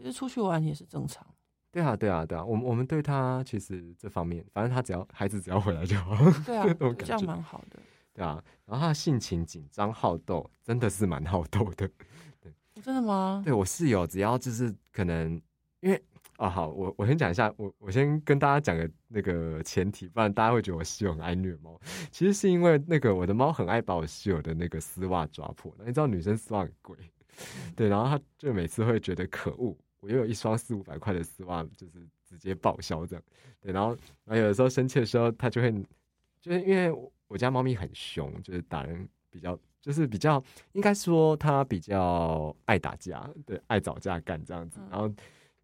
[0.01, 1.27] 其实出去玩也是正常。
[1.71, 6.17] 对啊，对啊，对啊，我们我们对他其实这方面，反正他只要孩子只要回来就好。
[6.47, 6.65] 对啊，
[6.99, 7.79] 这样蛮好的。
[8.15, 11.87] 对啊，然后他性情紧张好斗，真的是蛮好斗的。
[12.41, 12.51] 对，
[12.83, 13.43] 真的吗？
[13.45, 15.41] 对我室友，只要就是可能，
[15.81, 16.03] 因为
[16.39, 21.79] 啊，好，我我先讲一下，我我先跟大家讲个那个前提，不然大家会觉得我室友很爱虐猫。
[22.11, 26.97] 其实是因为那个我的猫很爱把我室友的那个丝袜抓破，你知道女生丝袜很贵，
[27.77, 33.23] 对，然后他就每次会觉得可恶，我又有一双四五百块的丝袜，就是直接报销这样。
[33.61, 33.91] 对，然后
[34.25, 35.73] 然后有的时候生气的时候，他就会
[36.41, 36.93] 就是因为。
[37.31, 45.09] 我家猫咪很凶，就是打人比较，就是比较，应该说它比较爱打架，对，爱找架干这样子，然后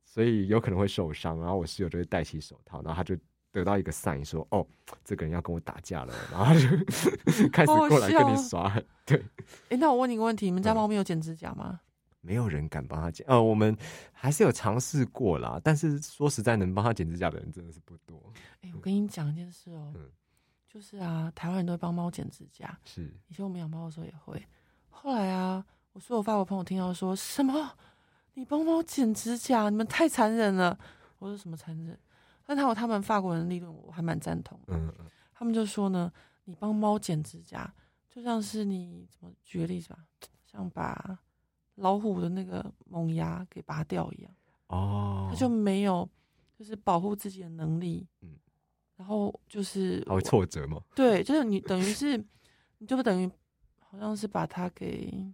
[0.05, 3.17] 所以有可能会受伤，然后我室友就会戴起手套，然后他就
[3.51, 4.65] 得到一个 sign 说，哦，
[5.03, 6.69] 这个人要跟我打架了，然后就
[7.51, 9.21] 开始过来跟你耍，对。
[9.71, 11.81] 哎，那我问你个问题，你们家猫咪有剪指甲吗？
[12.27, 13.77] 没有人敢帮他剪，呃，我们
[14.13, 18.21] 还是有尝试过啦，但是说实在，能帮他剪指甲的人真的是不多。
[18.63, 19.95] 哎，我跟你讲一件事哦。
[20.69, 22.77] 就是啊，台湾人都会帮猫剪指甲。
[22.85, 24.45] 是以前我们养猫的时候也会。
[24.91, 27.73] 后来啊，我说我法国朋友听到说什么，
[28.35, 30.79] 你帮猫剪指甲，你们太残忍了。
[31.19, 31.99] 我说什么残忍？
[32.45, 34.61] 但他有他们法国人的理论，我还蛮赞同。
[34.67, 35.07] 嗯嗯。
[35.33, 36.13] 他们就说呢，
[36.45, 37.73] 你帮猫剪指甲，
[38.11, 40.05] 就像是你怎么举个例子吧，
[40.45, 41.19] 像把
[41.77, 44.31] 老虎的那个萌芽给拔掉一样。
[44.67, 46.09] 哦，他就没有
[46.59, 48.07] 就是保护自己的能力。
[48.21, 48.35] 嗯，
[48.97, 50.81] 然后就是他会挫折吗？
[50.95, 52.17] 对，就是你等于是，
[52.79, 53.31] 你就不等于
[53.79, 55.13] 好像是把它给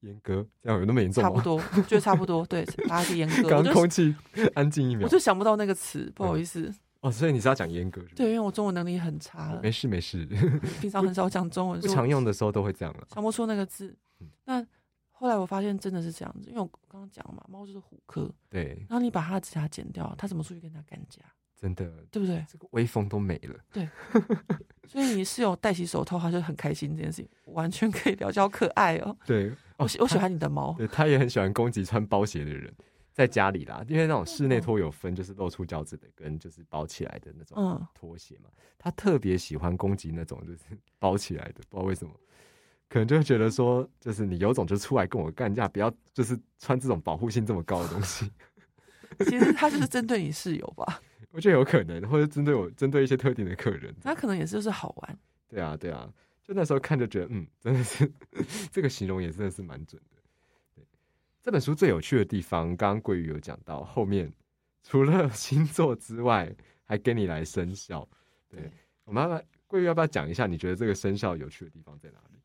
[0.00, 1.30] 严格，这样有那么严重吗？
[1.30, 2.44] 差不多，觉得差不多。
[2.46, 3.48] 对，把它给阉割。
[3.62, 4.14] 刚空气
[4.54, 6.72] 安静一秒，我就想不到那个词，不好意思。
[7.02, 8.00] 哦，所以你是要讲阉割？
[8.16, 9.58] 对，因为我中文能力很差。
[9.62, 10.24] 没事没事，
[10.80, 13.94] 平常很少讲中文，不常用的时候都会这样了，想不出那个字。
[14.44, 14.64] 那
[15.10, 18.30] 后来我发现真的是这样子，因为我刚刚讲嘛，猫就是虎科。
[18.48, 18.84] 对。
[18.88, 21.20] 然后你把它的指甲剪掉，它怎么出去跟它干架？
[21.60, 22.44] 真的，对不对？
[22.48, 23.54] 这个威风都没了。
[23.72, 23.88] 对。
[24.86, 29.16] 所以你室友戴起手套，他就很开心这件事情，完全可以了解，好可爱哦。
[29.24, 30.74] 对，我我喜欢你的猫。
[30.76, 32.72] 对，他也很喜欢攻击穿包鞋的人。
[33.12, 38.48] 在家里啦，因为那种室内拖有分，就是露出脚趾的跟就是包起来的那种拖鞋嘛。
[38.78, 40.60] 他特别喜欢攻击那种就是
[40.98, 42.12] 包起来的，不知道为什么，
[42.88, 48.30] 可能就会觉得说，就是你有种就出来跟我干架，不要就是穿这种保护性这么高的东西。
[49.26, 51.00] 其实他就是针对你室友吧？
[51.32, 53.94] 我觉得有可能，或者针对我，针对一些特定的客人。
[54.02, 55.18] 他可能也是就是好玩。
[55.48, 56.10] 对啊，对啊，
[56.42, 58.10] 就那时候看就觉得，嗯，真的是
[58.70, 60.11] 这个形容也真的是蛮准的。
[61.42, 64.32] 这本书最有趣的地方，刚刚桂宇有讲到，后面
[64.84, 68.08] 除了星座之外，还跟你来生肖。
[68.48, 68.70] 对，
[69.04, 70.46] 我们要桂宇要不要讲一下？
[70.46, 72.40] 你觉得这个生肖有趣的地方在哪里？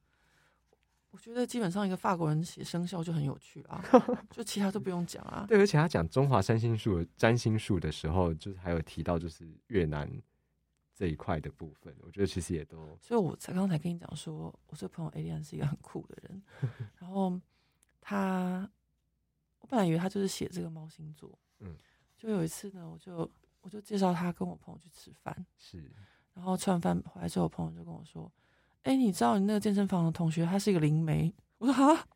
[1.12, 3.84] 我觉得基本上一个法国人写生肖就很有趣啊，
[4.32, 5.46] 就其他都不用讲啊。
[5.50, 10.10] 对，而且他讲中华三星术占星术的时候，就是还有提到就是越南
[10.96, 12.98] 这一块的部分，我觉得其实也都。
[13.00, 16.42] 所以我才刚才跟你讲说，我这个朋友 A 莲是一个很酷的人，
[17.00, 17.40] 然后
[18.02, 18.68] 他。
[19.68, 21.76] 我本来以为他就是写这个猫星座，嗯，
[22.18, 25.92] 就有一次呢，我就我就介绍他跟我朋友去吃饭，是，
[26.34, 28.32] 然后吃完饭回来之后，朋友就跟我说
[28.84, 32.08] ：“哎，你知道你那个健身房的同学他是一个灵媒？”我说：“哈，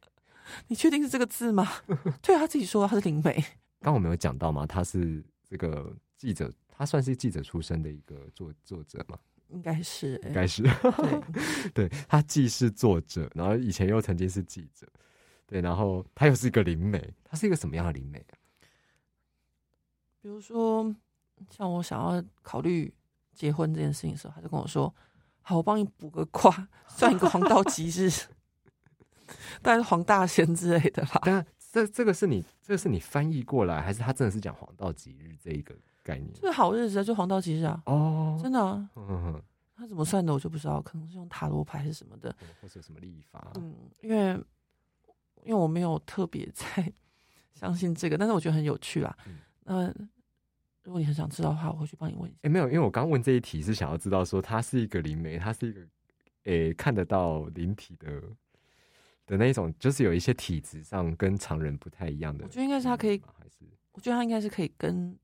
[0.67, 1.67] 你确定是这个字吗？”
[2.23, 3.43] 对，他自己说他是灵媒。
[3.81, 4.65] 刚我没有讲到吗？
[4.65, 9.19] 他是这个记者，他算是记者出身的一个作作者吗？
[9.49, 10.63] 应该是，应该是，
[11.75, 14.87] 对，他既是作者，然后以前又曾经是记者。
[15.51, 18.33] 对，然后他又是一个灵媒，他是一个什么样的灵媒啊？
[20.21, 20.95] 比如说，
[21.49, 22.93] 像我想要考虑
[23.33, 24.95] 结婚这件事情的时候，他就跟我说
[25.43, 28.09] ：“好，我帮你补个卦，算一个黄道吉日，
[29.61, 36.31] 大概是黄大仙之类的吧。”但这这个是你，这个是你翻译过来，还是他真的是讲黄道吉日这一个概念？
[36.31, 37.83] 就是好日子啊，就黄道吉日啊。
[37.87, 38.61] 哦，真的。
[38.95, 39.43] 嗯嗯。
[39.75, 43.51] 他怎么算的，我就不知道，可能是用塔罗牌还是什么的，或者什么历法。
[43.55, 44.41] 嗯，因为。
[45.43, 46.91] 因为我没有特别在
[47.53, 49.15] 相信这个，但是我觉得很有趣啦。
[49.63, 49.87] 那
[50.83, 52.39] 如果你很想知道的话，我会去帮你问一下。
[52.43, 55.81] 哎，没有，因为我刚问这一题是想要知道说，他是一个灵媒，他是一个
[56.43, 58.21] 诶看得到灵体的
[59.25, 62.45] 的那一种，就是有一些体质上跟常人不太一样的。
[62.45, 65.17] 我觉得应该是他可以，还是我觉得他应该是可以跟。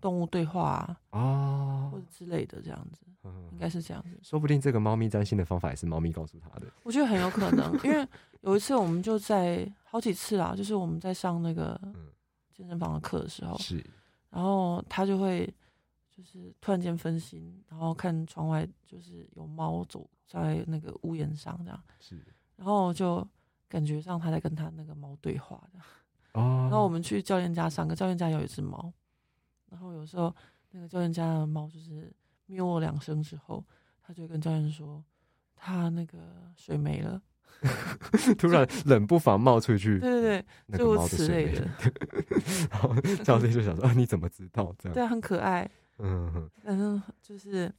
[0.00, 3.02] 动物对话啊，或者之类的这样子，
[3.50, 4.18] 应该是这样子。
[4.22, 6.66] 说不定这个猫咪占星的方法也是猫咪告诉他的。
[6.82, 8.06] 我觉得很有可能，因为
[8.40, 11.80] 有一次我们就在好几次啦，就是我们在上那个
[12.52, 13.84] 健身房的课的时候，是，
[14.30, 15.46] 然后他就会
[16.10, 22.20] 就是突然间分心，然后看窗外就是有猫走在那个屋檐上这样，是，
[22.56, 23.26] 然后就
[23.68, 25.78] 感觉上他在跟他那个猫对话的。
[26.32, 28.92] 哦，然后我们去教练家上课，教练家有一只猫。
[29.68, 30.34] 然后有时候
[30.70, 32.12] 那个教练家的猫就是
[32.52, 33.64] 喵我两声之后，
[34.02, 35.02] 他就跟教练说
[35.56, 36.18] 他那个
[36.56, 37.20] 水没了，
[38.38, 41.68] 突然冷不防冒出去，对对对，诸如此类的。
[42.70, 44.94] 然后教练就想说啊，你怎么知道这样？
[44.94, 45.68] 对，很可爱。
[45.98, 47.72] 嗯，反正就是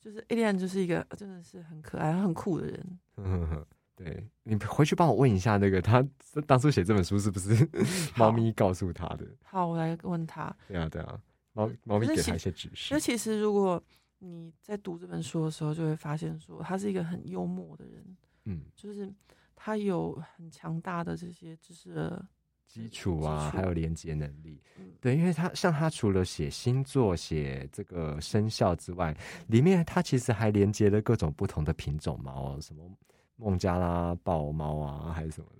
[0.00, 2.98] 就是 A 恋就是一个真的是很可爱、很酷的人。
[3.16, 3.64] 嗯，
[3.96, 6.06] 对你回去帮我问一下那个他
[6.46, 7.68] 当初写这本书是不是
[8.16, 9.26] 猫咪告诉他的？
[9.42, 10.54] 好，我来问他。
[10.68, 11.20] 对啊，对啊，
[11.52, 12.94] 猫猫咪给他一些指示。
[12.94, 13.82] 那其实如果
[14.18, 18.16] 你在读这本书的时候，就会发现说他是一个很幽默的人。
[18.44, 19.12] 嗯，就是
[19.54, 22.26] 他有很强大的这些知识的
[22.66, 24.62] 基础啊，还有连接能力。
[25.00, 29.16] 对，因为他像他除了写星座、写这个生肖之外，
[29.48, 32.82] 里面他其实还连接了各种不同的品种猫，什么。
[33.36, 35.48] 孟加拉豹猫啊，还是什么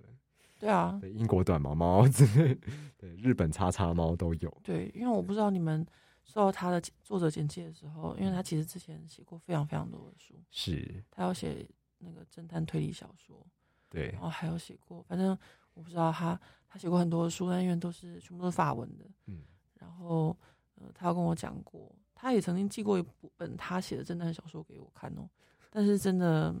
[0.61, 2.55] 对啊，英国短毛猫之类，
[2.95, 4.57] 对，日本叉叉猫都有。
[4.63, 5.83] 对，因为我不知道你们
[6.23, 13.43] 收到他的作者简介的时候，因为他其实之前写过非常非常多的书，是他要写那个侦探推理小说，
[13.89, 15.35] 对，然后还有写过，反正
[15.73, 19.41] 我不知道他他写过很多的书，但因为都是全部都是法文的，嗯，
[19.79, 20.37] 然后
[20.75, 25.27] 呃，他跟我讲过，他也曾经寄过一本他写的侦探小说给我看哦。
[25.73, 26.53] 但是真的，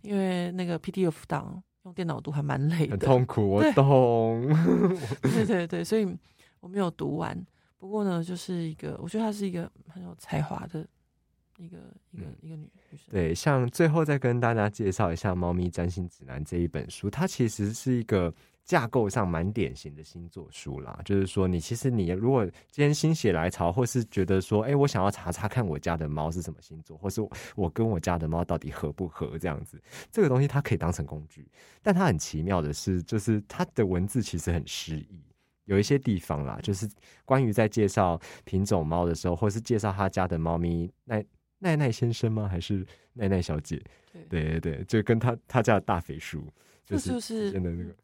[0.00, 4.46] 因为那个 PDF 档用电脑读还蛮累的，很痛苦，我懂。
[5.22, 6.06] 对 对对，所以
[6.60, 7.36] 我没有读完。
[7.78, 10.86] 不过呢，就是一个，我觉得她是一个很有才华的
[11.56, 11.78] 一个
[12.10, 13.10] 一个一个女女生。
[13.10, 18.32] 对，像最后再跟大家介绍一下《猫咪占星指南》这一本书，它其实是一个。
[18.68, 27.26] 架构上蛮典型的星座书啦，就是说，你其实你如果今天心血来潮，或是觉得说，哎，我想要查查看我家的猫是什么星座，或是
[27.56, 29.80] 我跟我家的猫到底合不合这样子，
[30.12, 31.48] 这个东西它可以当成工具。
[31.82, 35.24] 但它很奇妙的是，就是它的文字其实很诗意，
[35.64, 36.86] 有一些地方啦，就是
[37.24, 41.24] 关于在介绍品种猫的时候，或是介绍他家的猫咪奈
[41.58, 42.46] 奈奈先生吗？
[42.46, 43.82] 还是奈奈小姐？
[44.28, 46.46] 对对对，就跟他他家的大肥叔，
[46.84, 47.96] 就是真的那个。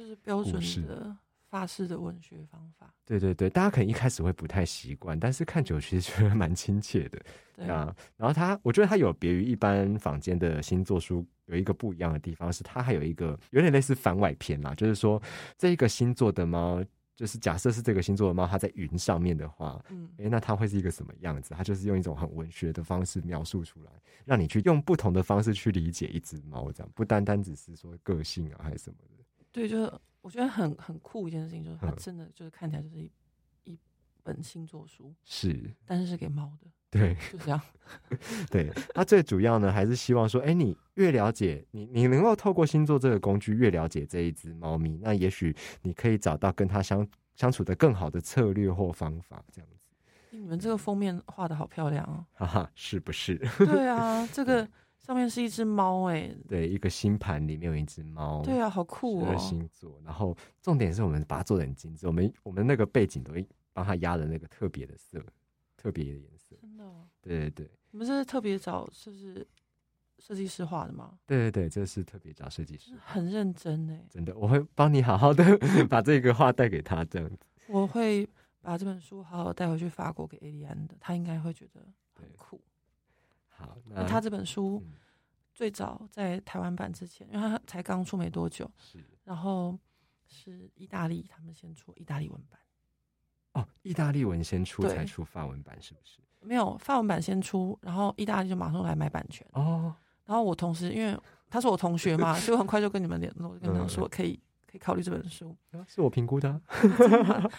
[0.00, 0.54] 就是标准
[0.86, 1.14] 的
[1.50, 2.92] 法式的文学方法。
[3.04, 7.20] 对对对，大家可能一开始会不太习惯，但是看久其实觉得蛮亲切的。
[7.54, 15.20] 对啊，然后它，我觉得它有别于一般坊间的星座书，有一个不一样的地方是，它还有一个有点类似番外篇啦，就是说
[15.58, 16.82] 这一个星座的猫，
[17.14, 21.52] 就是假设是这个星座的猫，它在云上面的话，嗯，哎，那它会是一个什么样子？
[21.54, 23.90] 它就是用一种很文学的方式描述出来，
[24.24, 29.19] 让你去用不同的方式去理解一只猫，这样不单单只是说个性啊，还是什么的。
[29.52, 33.10] 对，就是我觉得很很酷一件事情，就是它真的就是看起来就是一
[33.64, 33.78] 一
[34.22, 37.60] 本星座书，是，但是是给猫的，对，就这样。
[38.50, 49.86] 对，它最主要呢，还是希望说，哎，你越了解你，你能够透过星座这个工具越了解这一只猫咪，那也许你可以找到跟它相相处的更好的策略或方法，这样子。
[50.30, 53.36] 你们这个封面画的好漂亮哦，哈哈，是不是？
[53.58, 54.68] 对啊，这个。
[55.10, 59.36] 上面是一只猫哎，对，一个星盘里面有一只猫，对啊，好酷哦。
[59.36, 65.20] 星座，然后重点是我们把它做的很精致，我们我们那个背景都会帮它压的那个特别的色，
[65.76, 66.84] 特别的颜色，真的。
[67.20, 69.44] 对对对，你们是特别找就是
[70.20, 71.18] 设计师画的吗？
[71.26, 75.44] 对对对，这是特别找设计师，很认真哎，真的，我会帮你好好的
[75.90, 77.36] 把这个画带给他，这样子。
[77.66, 78.24] 我会
[78.60, 81.80] 把这本书好好带回去法国给艾莉安的，他应该会觉得
[82.14, 82.62] 很酷。
[83.60, 84.82] 好，那他这本书
[85.52, 89.78] 最早在台湾版之前，因为他才刚出没多久，是，然后
[90.26, 92.58] 是意大利他们先出意大利文版，
[93.52, 96.20] 哦，意大利文先出才出法文版，是不是？
[96.40, 99.94] 没有，法文版先出，然后意大利就马上来买版权哦。
[100.24, 101.14] 然后我同时因为
[101.50, 105.54] 他是我同学嘛，所以我很快就跟你们联络，跟他说可以可以考虑这本书，
[105.86, 106.58] 是我评估的，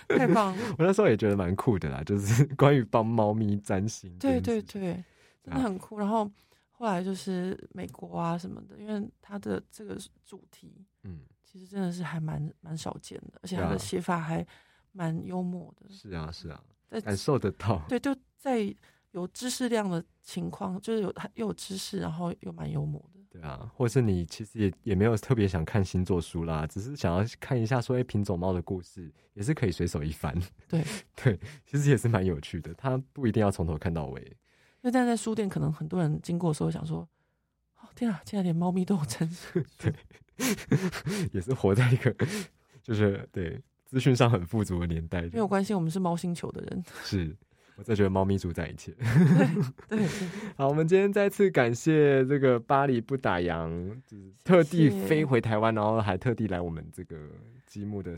[0.07, 0.63] 太棒了。
[0.79, 5.03] 我那时候也觉得蛮酷的啦，就是关于帮猫咪占星，对对对。
[5.43, 6.29] 真的很酷，然后
[6.71, 14.45] 后来就是美国啊什么的，因为它的这个主题，嗯，其实真的是还蛮蛮少见的，而且它的写法还
[14.91, 15.89] 蛮幽默的。
[15.89, 16.63] 是啊，是啊，
[17.03, 17.81] 感受得到。
[17.87, 18.75] 对，就在
[19.11, 23.19] 有知识量的情况，就是有又有知识，然后又蛮幽默的。
[23.29, 30.37] 对啊，或是你其实也也没有特别想看星座书啦，只是想要看一下说哎品种猫的故事，也是可以随手一翻。
[30.67, 30.83] 对
[31.15, 34.37] 对，其实也是蛮有趣的，它不一定要从头看到尾。
[34.81, 37.07] 因为站在书店，可能很多人经过的时候想说
[37.79, 39.63] ：“哦，天啊，竟然连猫咪都有真实。
[39.77, 39.93] ”对，
[41.31, 42.15] 也是活在一个
[42.81, 45.21] 就是对资讯上很富足的年代。
[45.23, 46.83] 没有关系，我们是猫星球的人。
[47.03, 47.35] 是，
[47.75, 48.91] 我在觉得猫咪主宰一切。
[49.87, 50.07] 对对。
[50.57, 53.69] 好，我们今天再次感谢这个巴黎不打烊，
[54.07, 57.29] 就是特地飞回台湾，然后还特地来我们这个
[57.67, 58.15] 积木的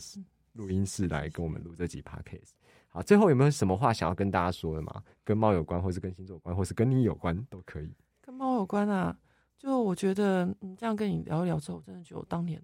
[0.53, 2.51] 录音室来跟我们录这几 podcast。
[2.93, 5.03] 好，最后有没有什么话想要跟大家说的吗？
[5.23, 7.91] 跟猫有关，或是跟星座有关，或是跟你有关都可以。
[8.21, 9.17] 跟猫有关啊，
[9.57, 12.61] 就我觉得，嗯，这样跟你聊一聊之后，我真的觉得我当年，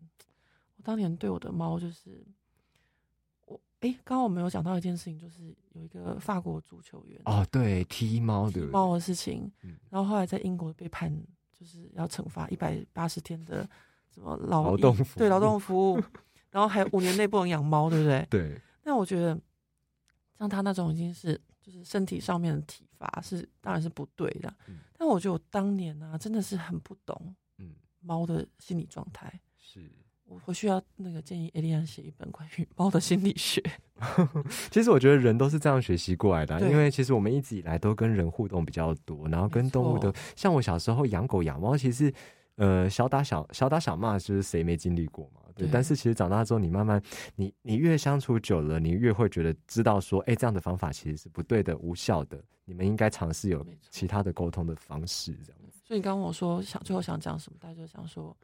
[0.78, 2.24] 我当年对我的猫就是，
[3.48, 9.52] 我哎，刚刚我们有讲到一件事情，就是有一个法国足球员哦，对，踢猫的猫的事情，
[9.90, 11.12] 然后后来在英国被判
[11.52, 13.68] 就是要惩罚一百八十天的
[14.14, 16.00] 什么劳动对劳动服务，
[16.52, 18.24] 然后还有五年内不能养猫，对不对？
[18.30, 18.62] 对。
[18.84, 19.36] 那我觉得。
[20.40, 24.52] 像他那种已经是就是身体上面的体罚是当然是不对的，
[24.98, 29.40] 但我觉得我当年呢真的是很不懂，嗯，猫的心理状态。
[29.60, 29.92] 是
[30.24, 33.62] 我我需要那个建议艾莉安写一本关于猫的心理学。
[34.72, 42.14] 其实我觉得人都是这样学习过来的，因为其实我们一直以来都跟人互动比较多，然后跟动物的，像我小时候养狗养猫，其实
[42.60, 45.42] 呃小打小小打小骂，就是谁没经历过嘛。
[45.56, 47.02] 对但是其实长大之后，你慢慢，
[47.36, 52.42] 你你越相处久了，你越会觉得知道说，哎，这样的方法其实是不对的、无效的。
[52.64, 55.82] 你们应该尝试有其他的沟通的方式，这样子。
[55.86, 58.36] 所以你刚刚我说想最后想讲什么，大家就想说，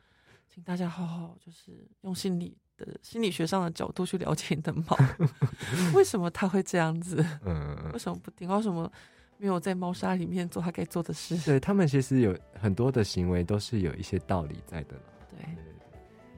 [0.49, 4.97] 请大家好好就是用心理的心理学上的角度去了解你的猫，
[5.95, 7.23] 为什么它会这样子？
[7.45, 8.49] 嗯，为什么不听？
[8.49, 8.91] 为什么
[9.37, 11.37] 没有在猫砂里面做他该做的事。
[11.45, 14.95] 对他们其实有很多的行为都是有一些道理在的
[15.29, 15.39] 对，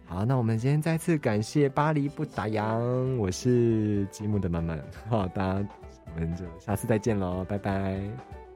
[0.05, 5.69] 好，那我们今天再次感谢巴黎不打烊，我是积木的满满，好，大家
[6.13, 8.46] 我们就下次再见喽，拜拜。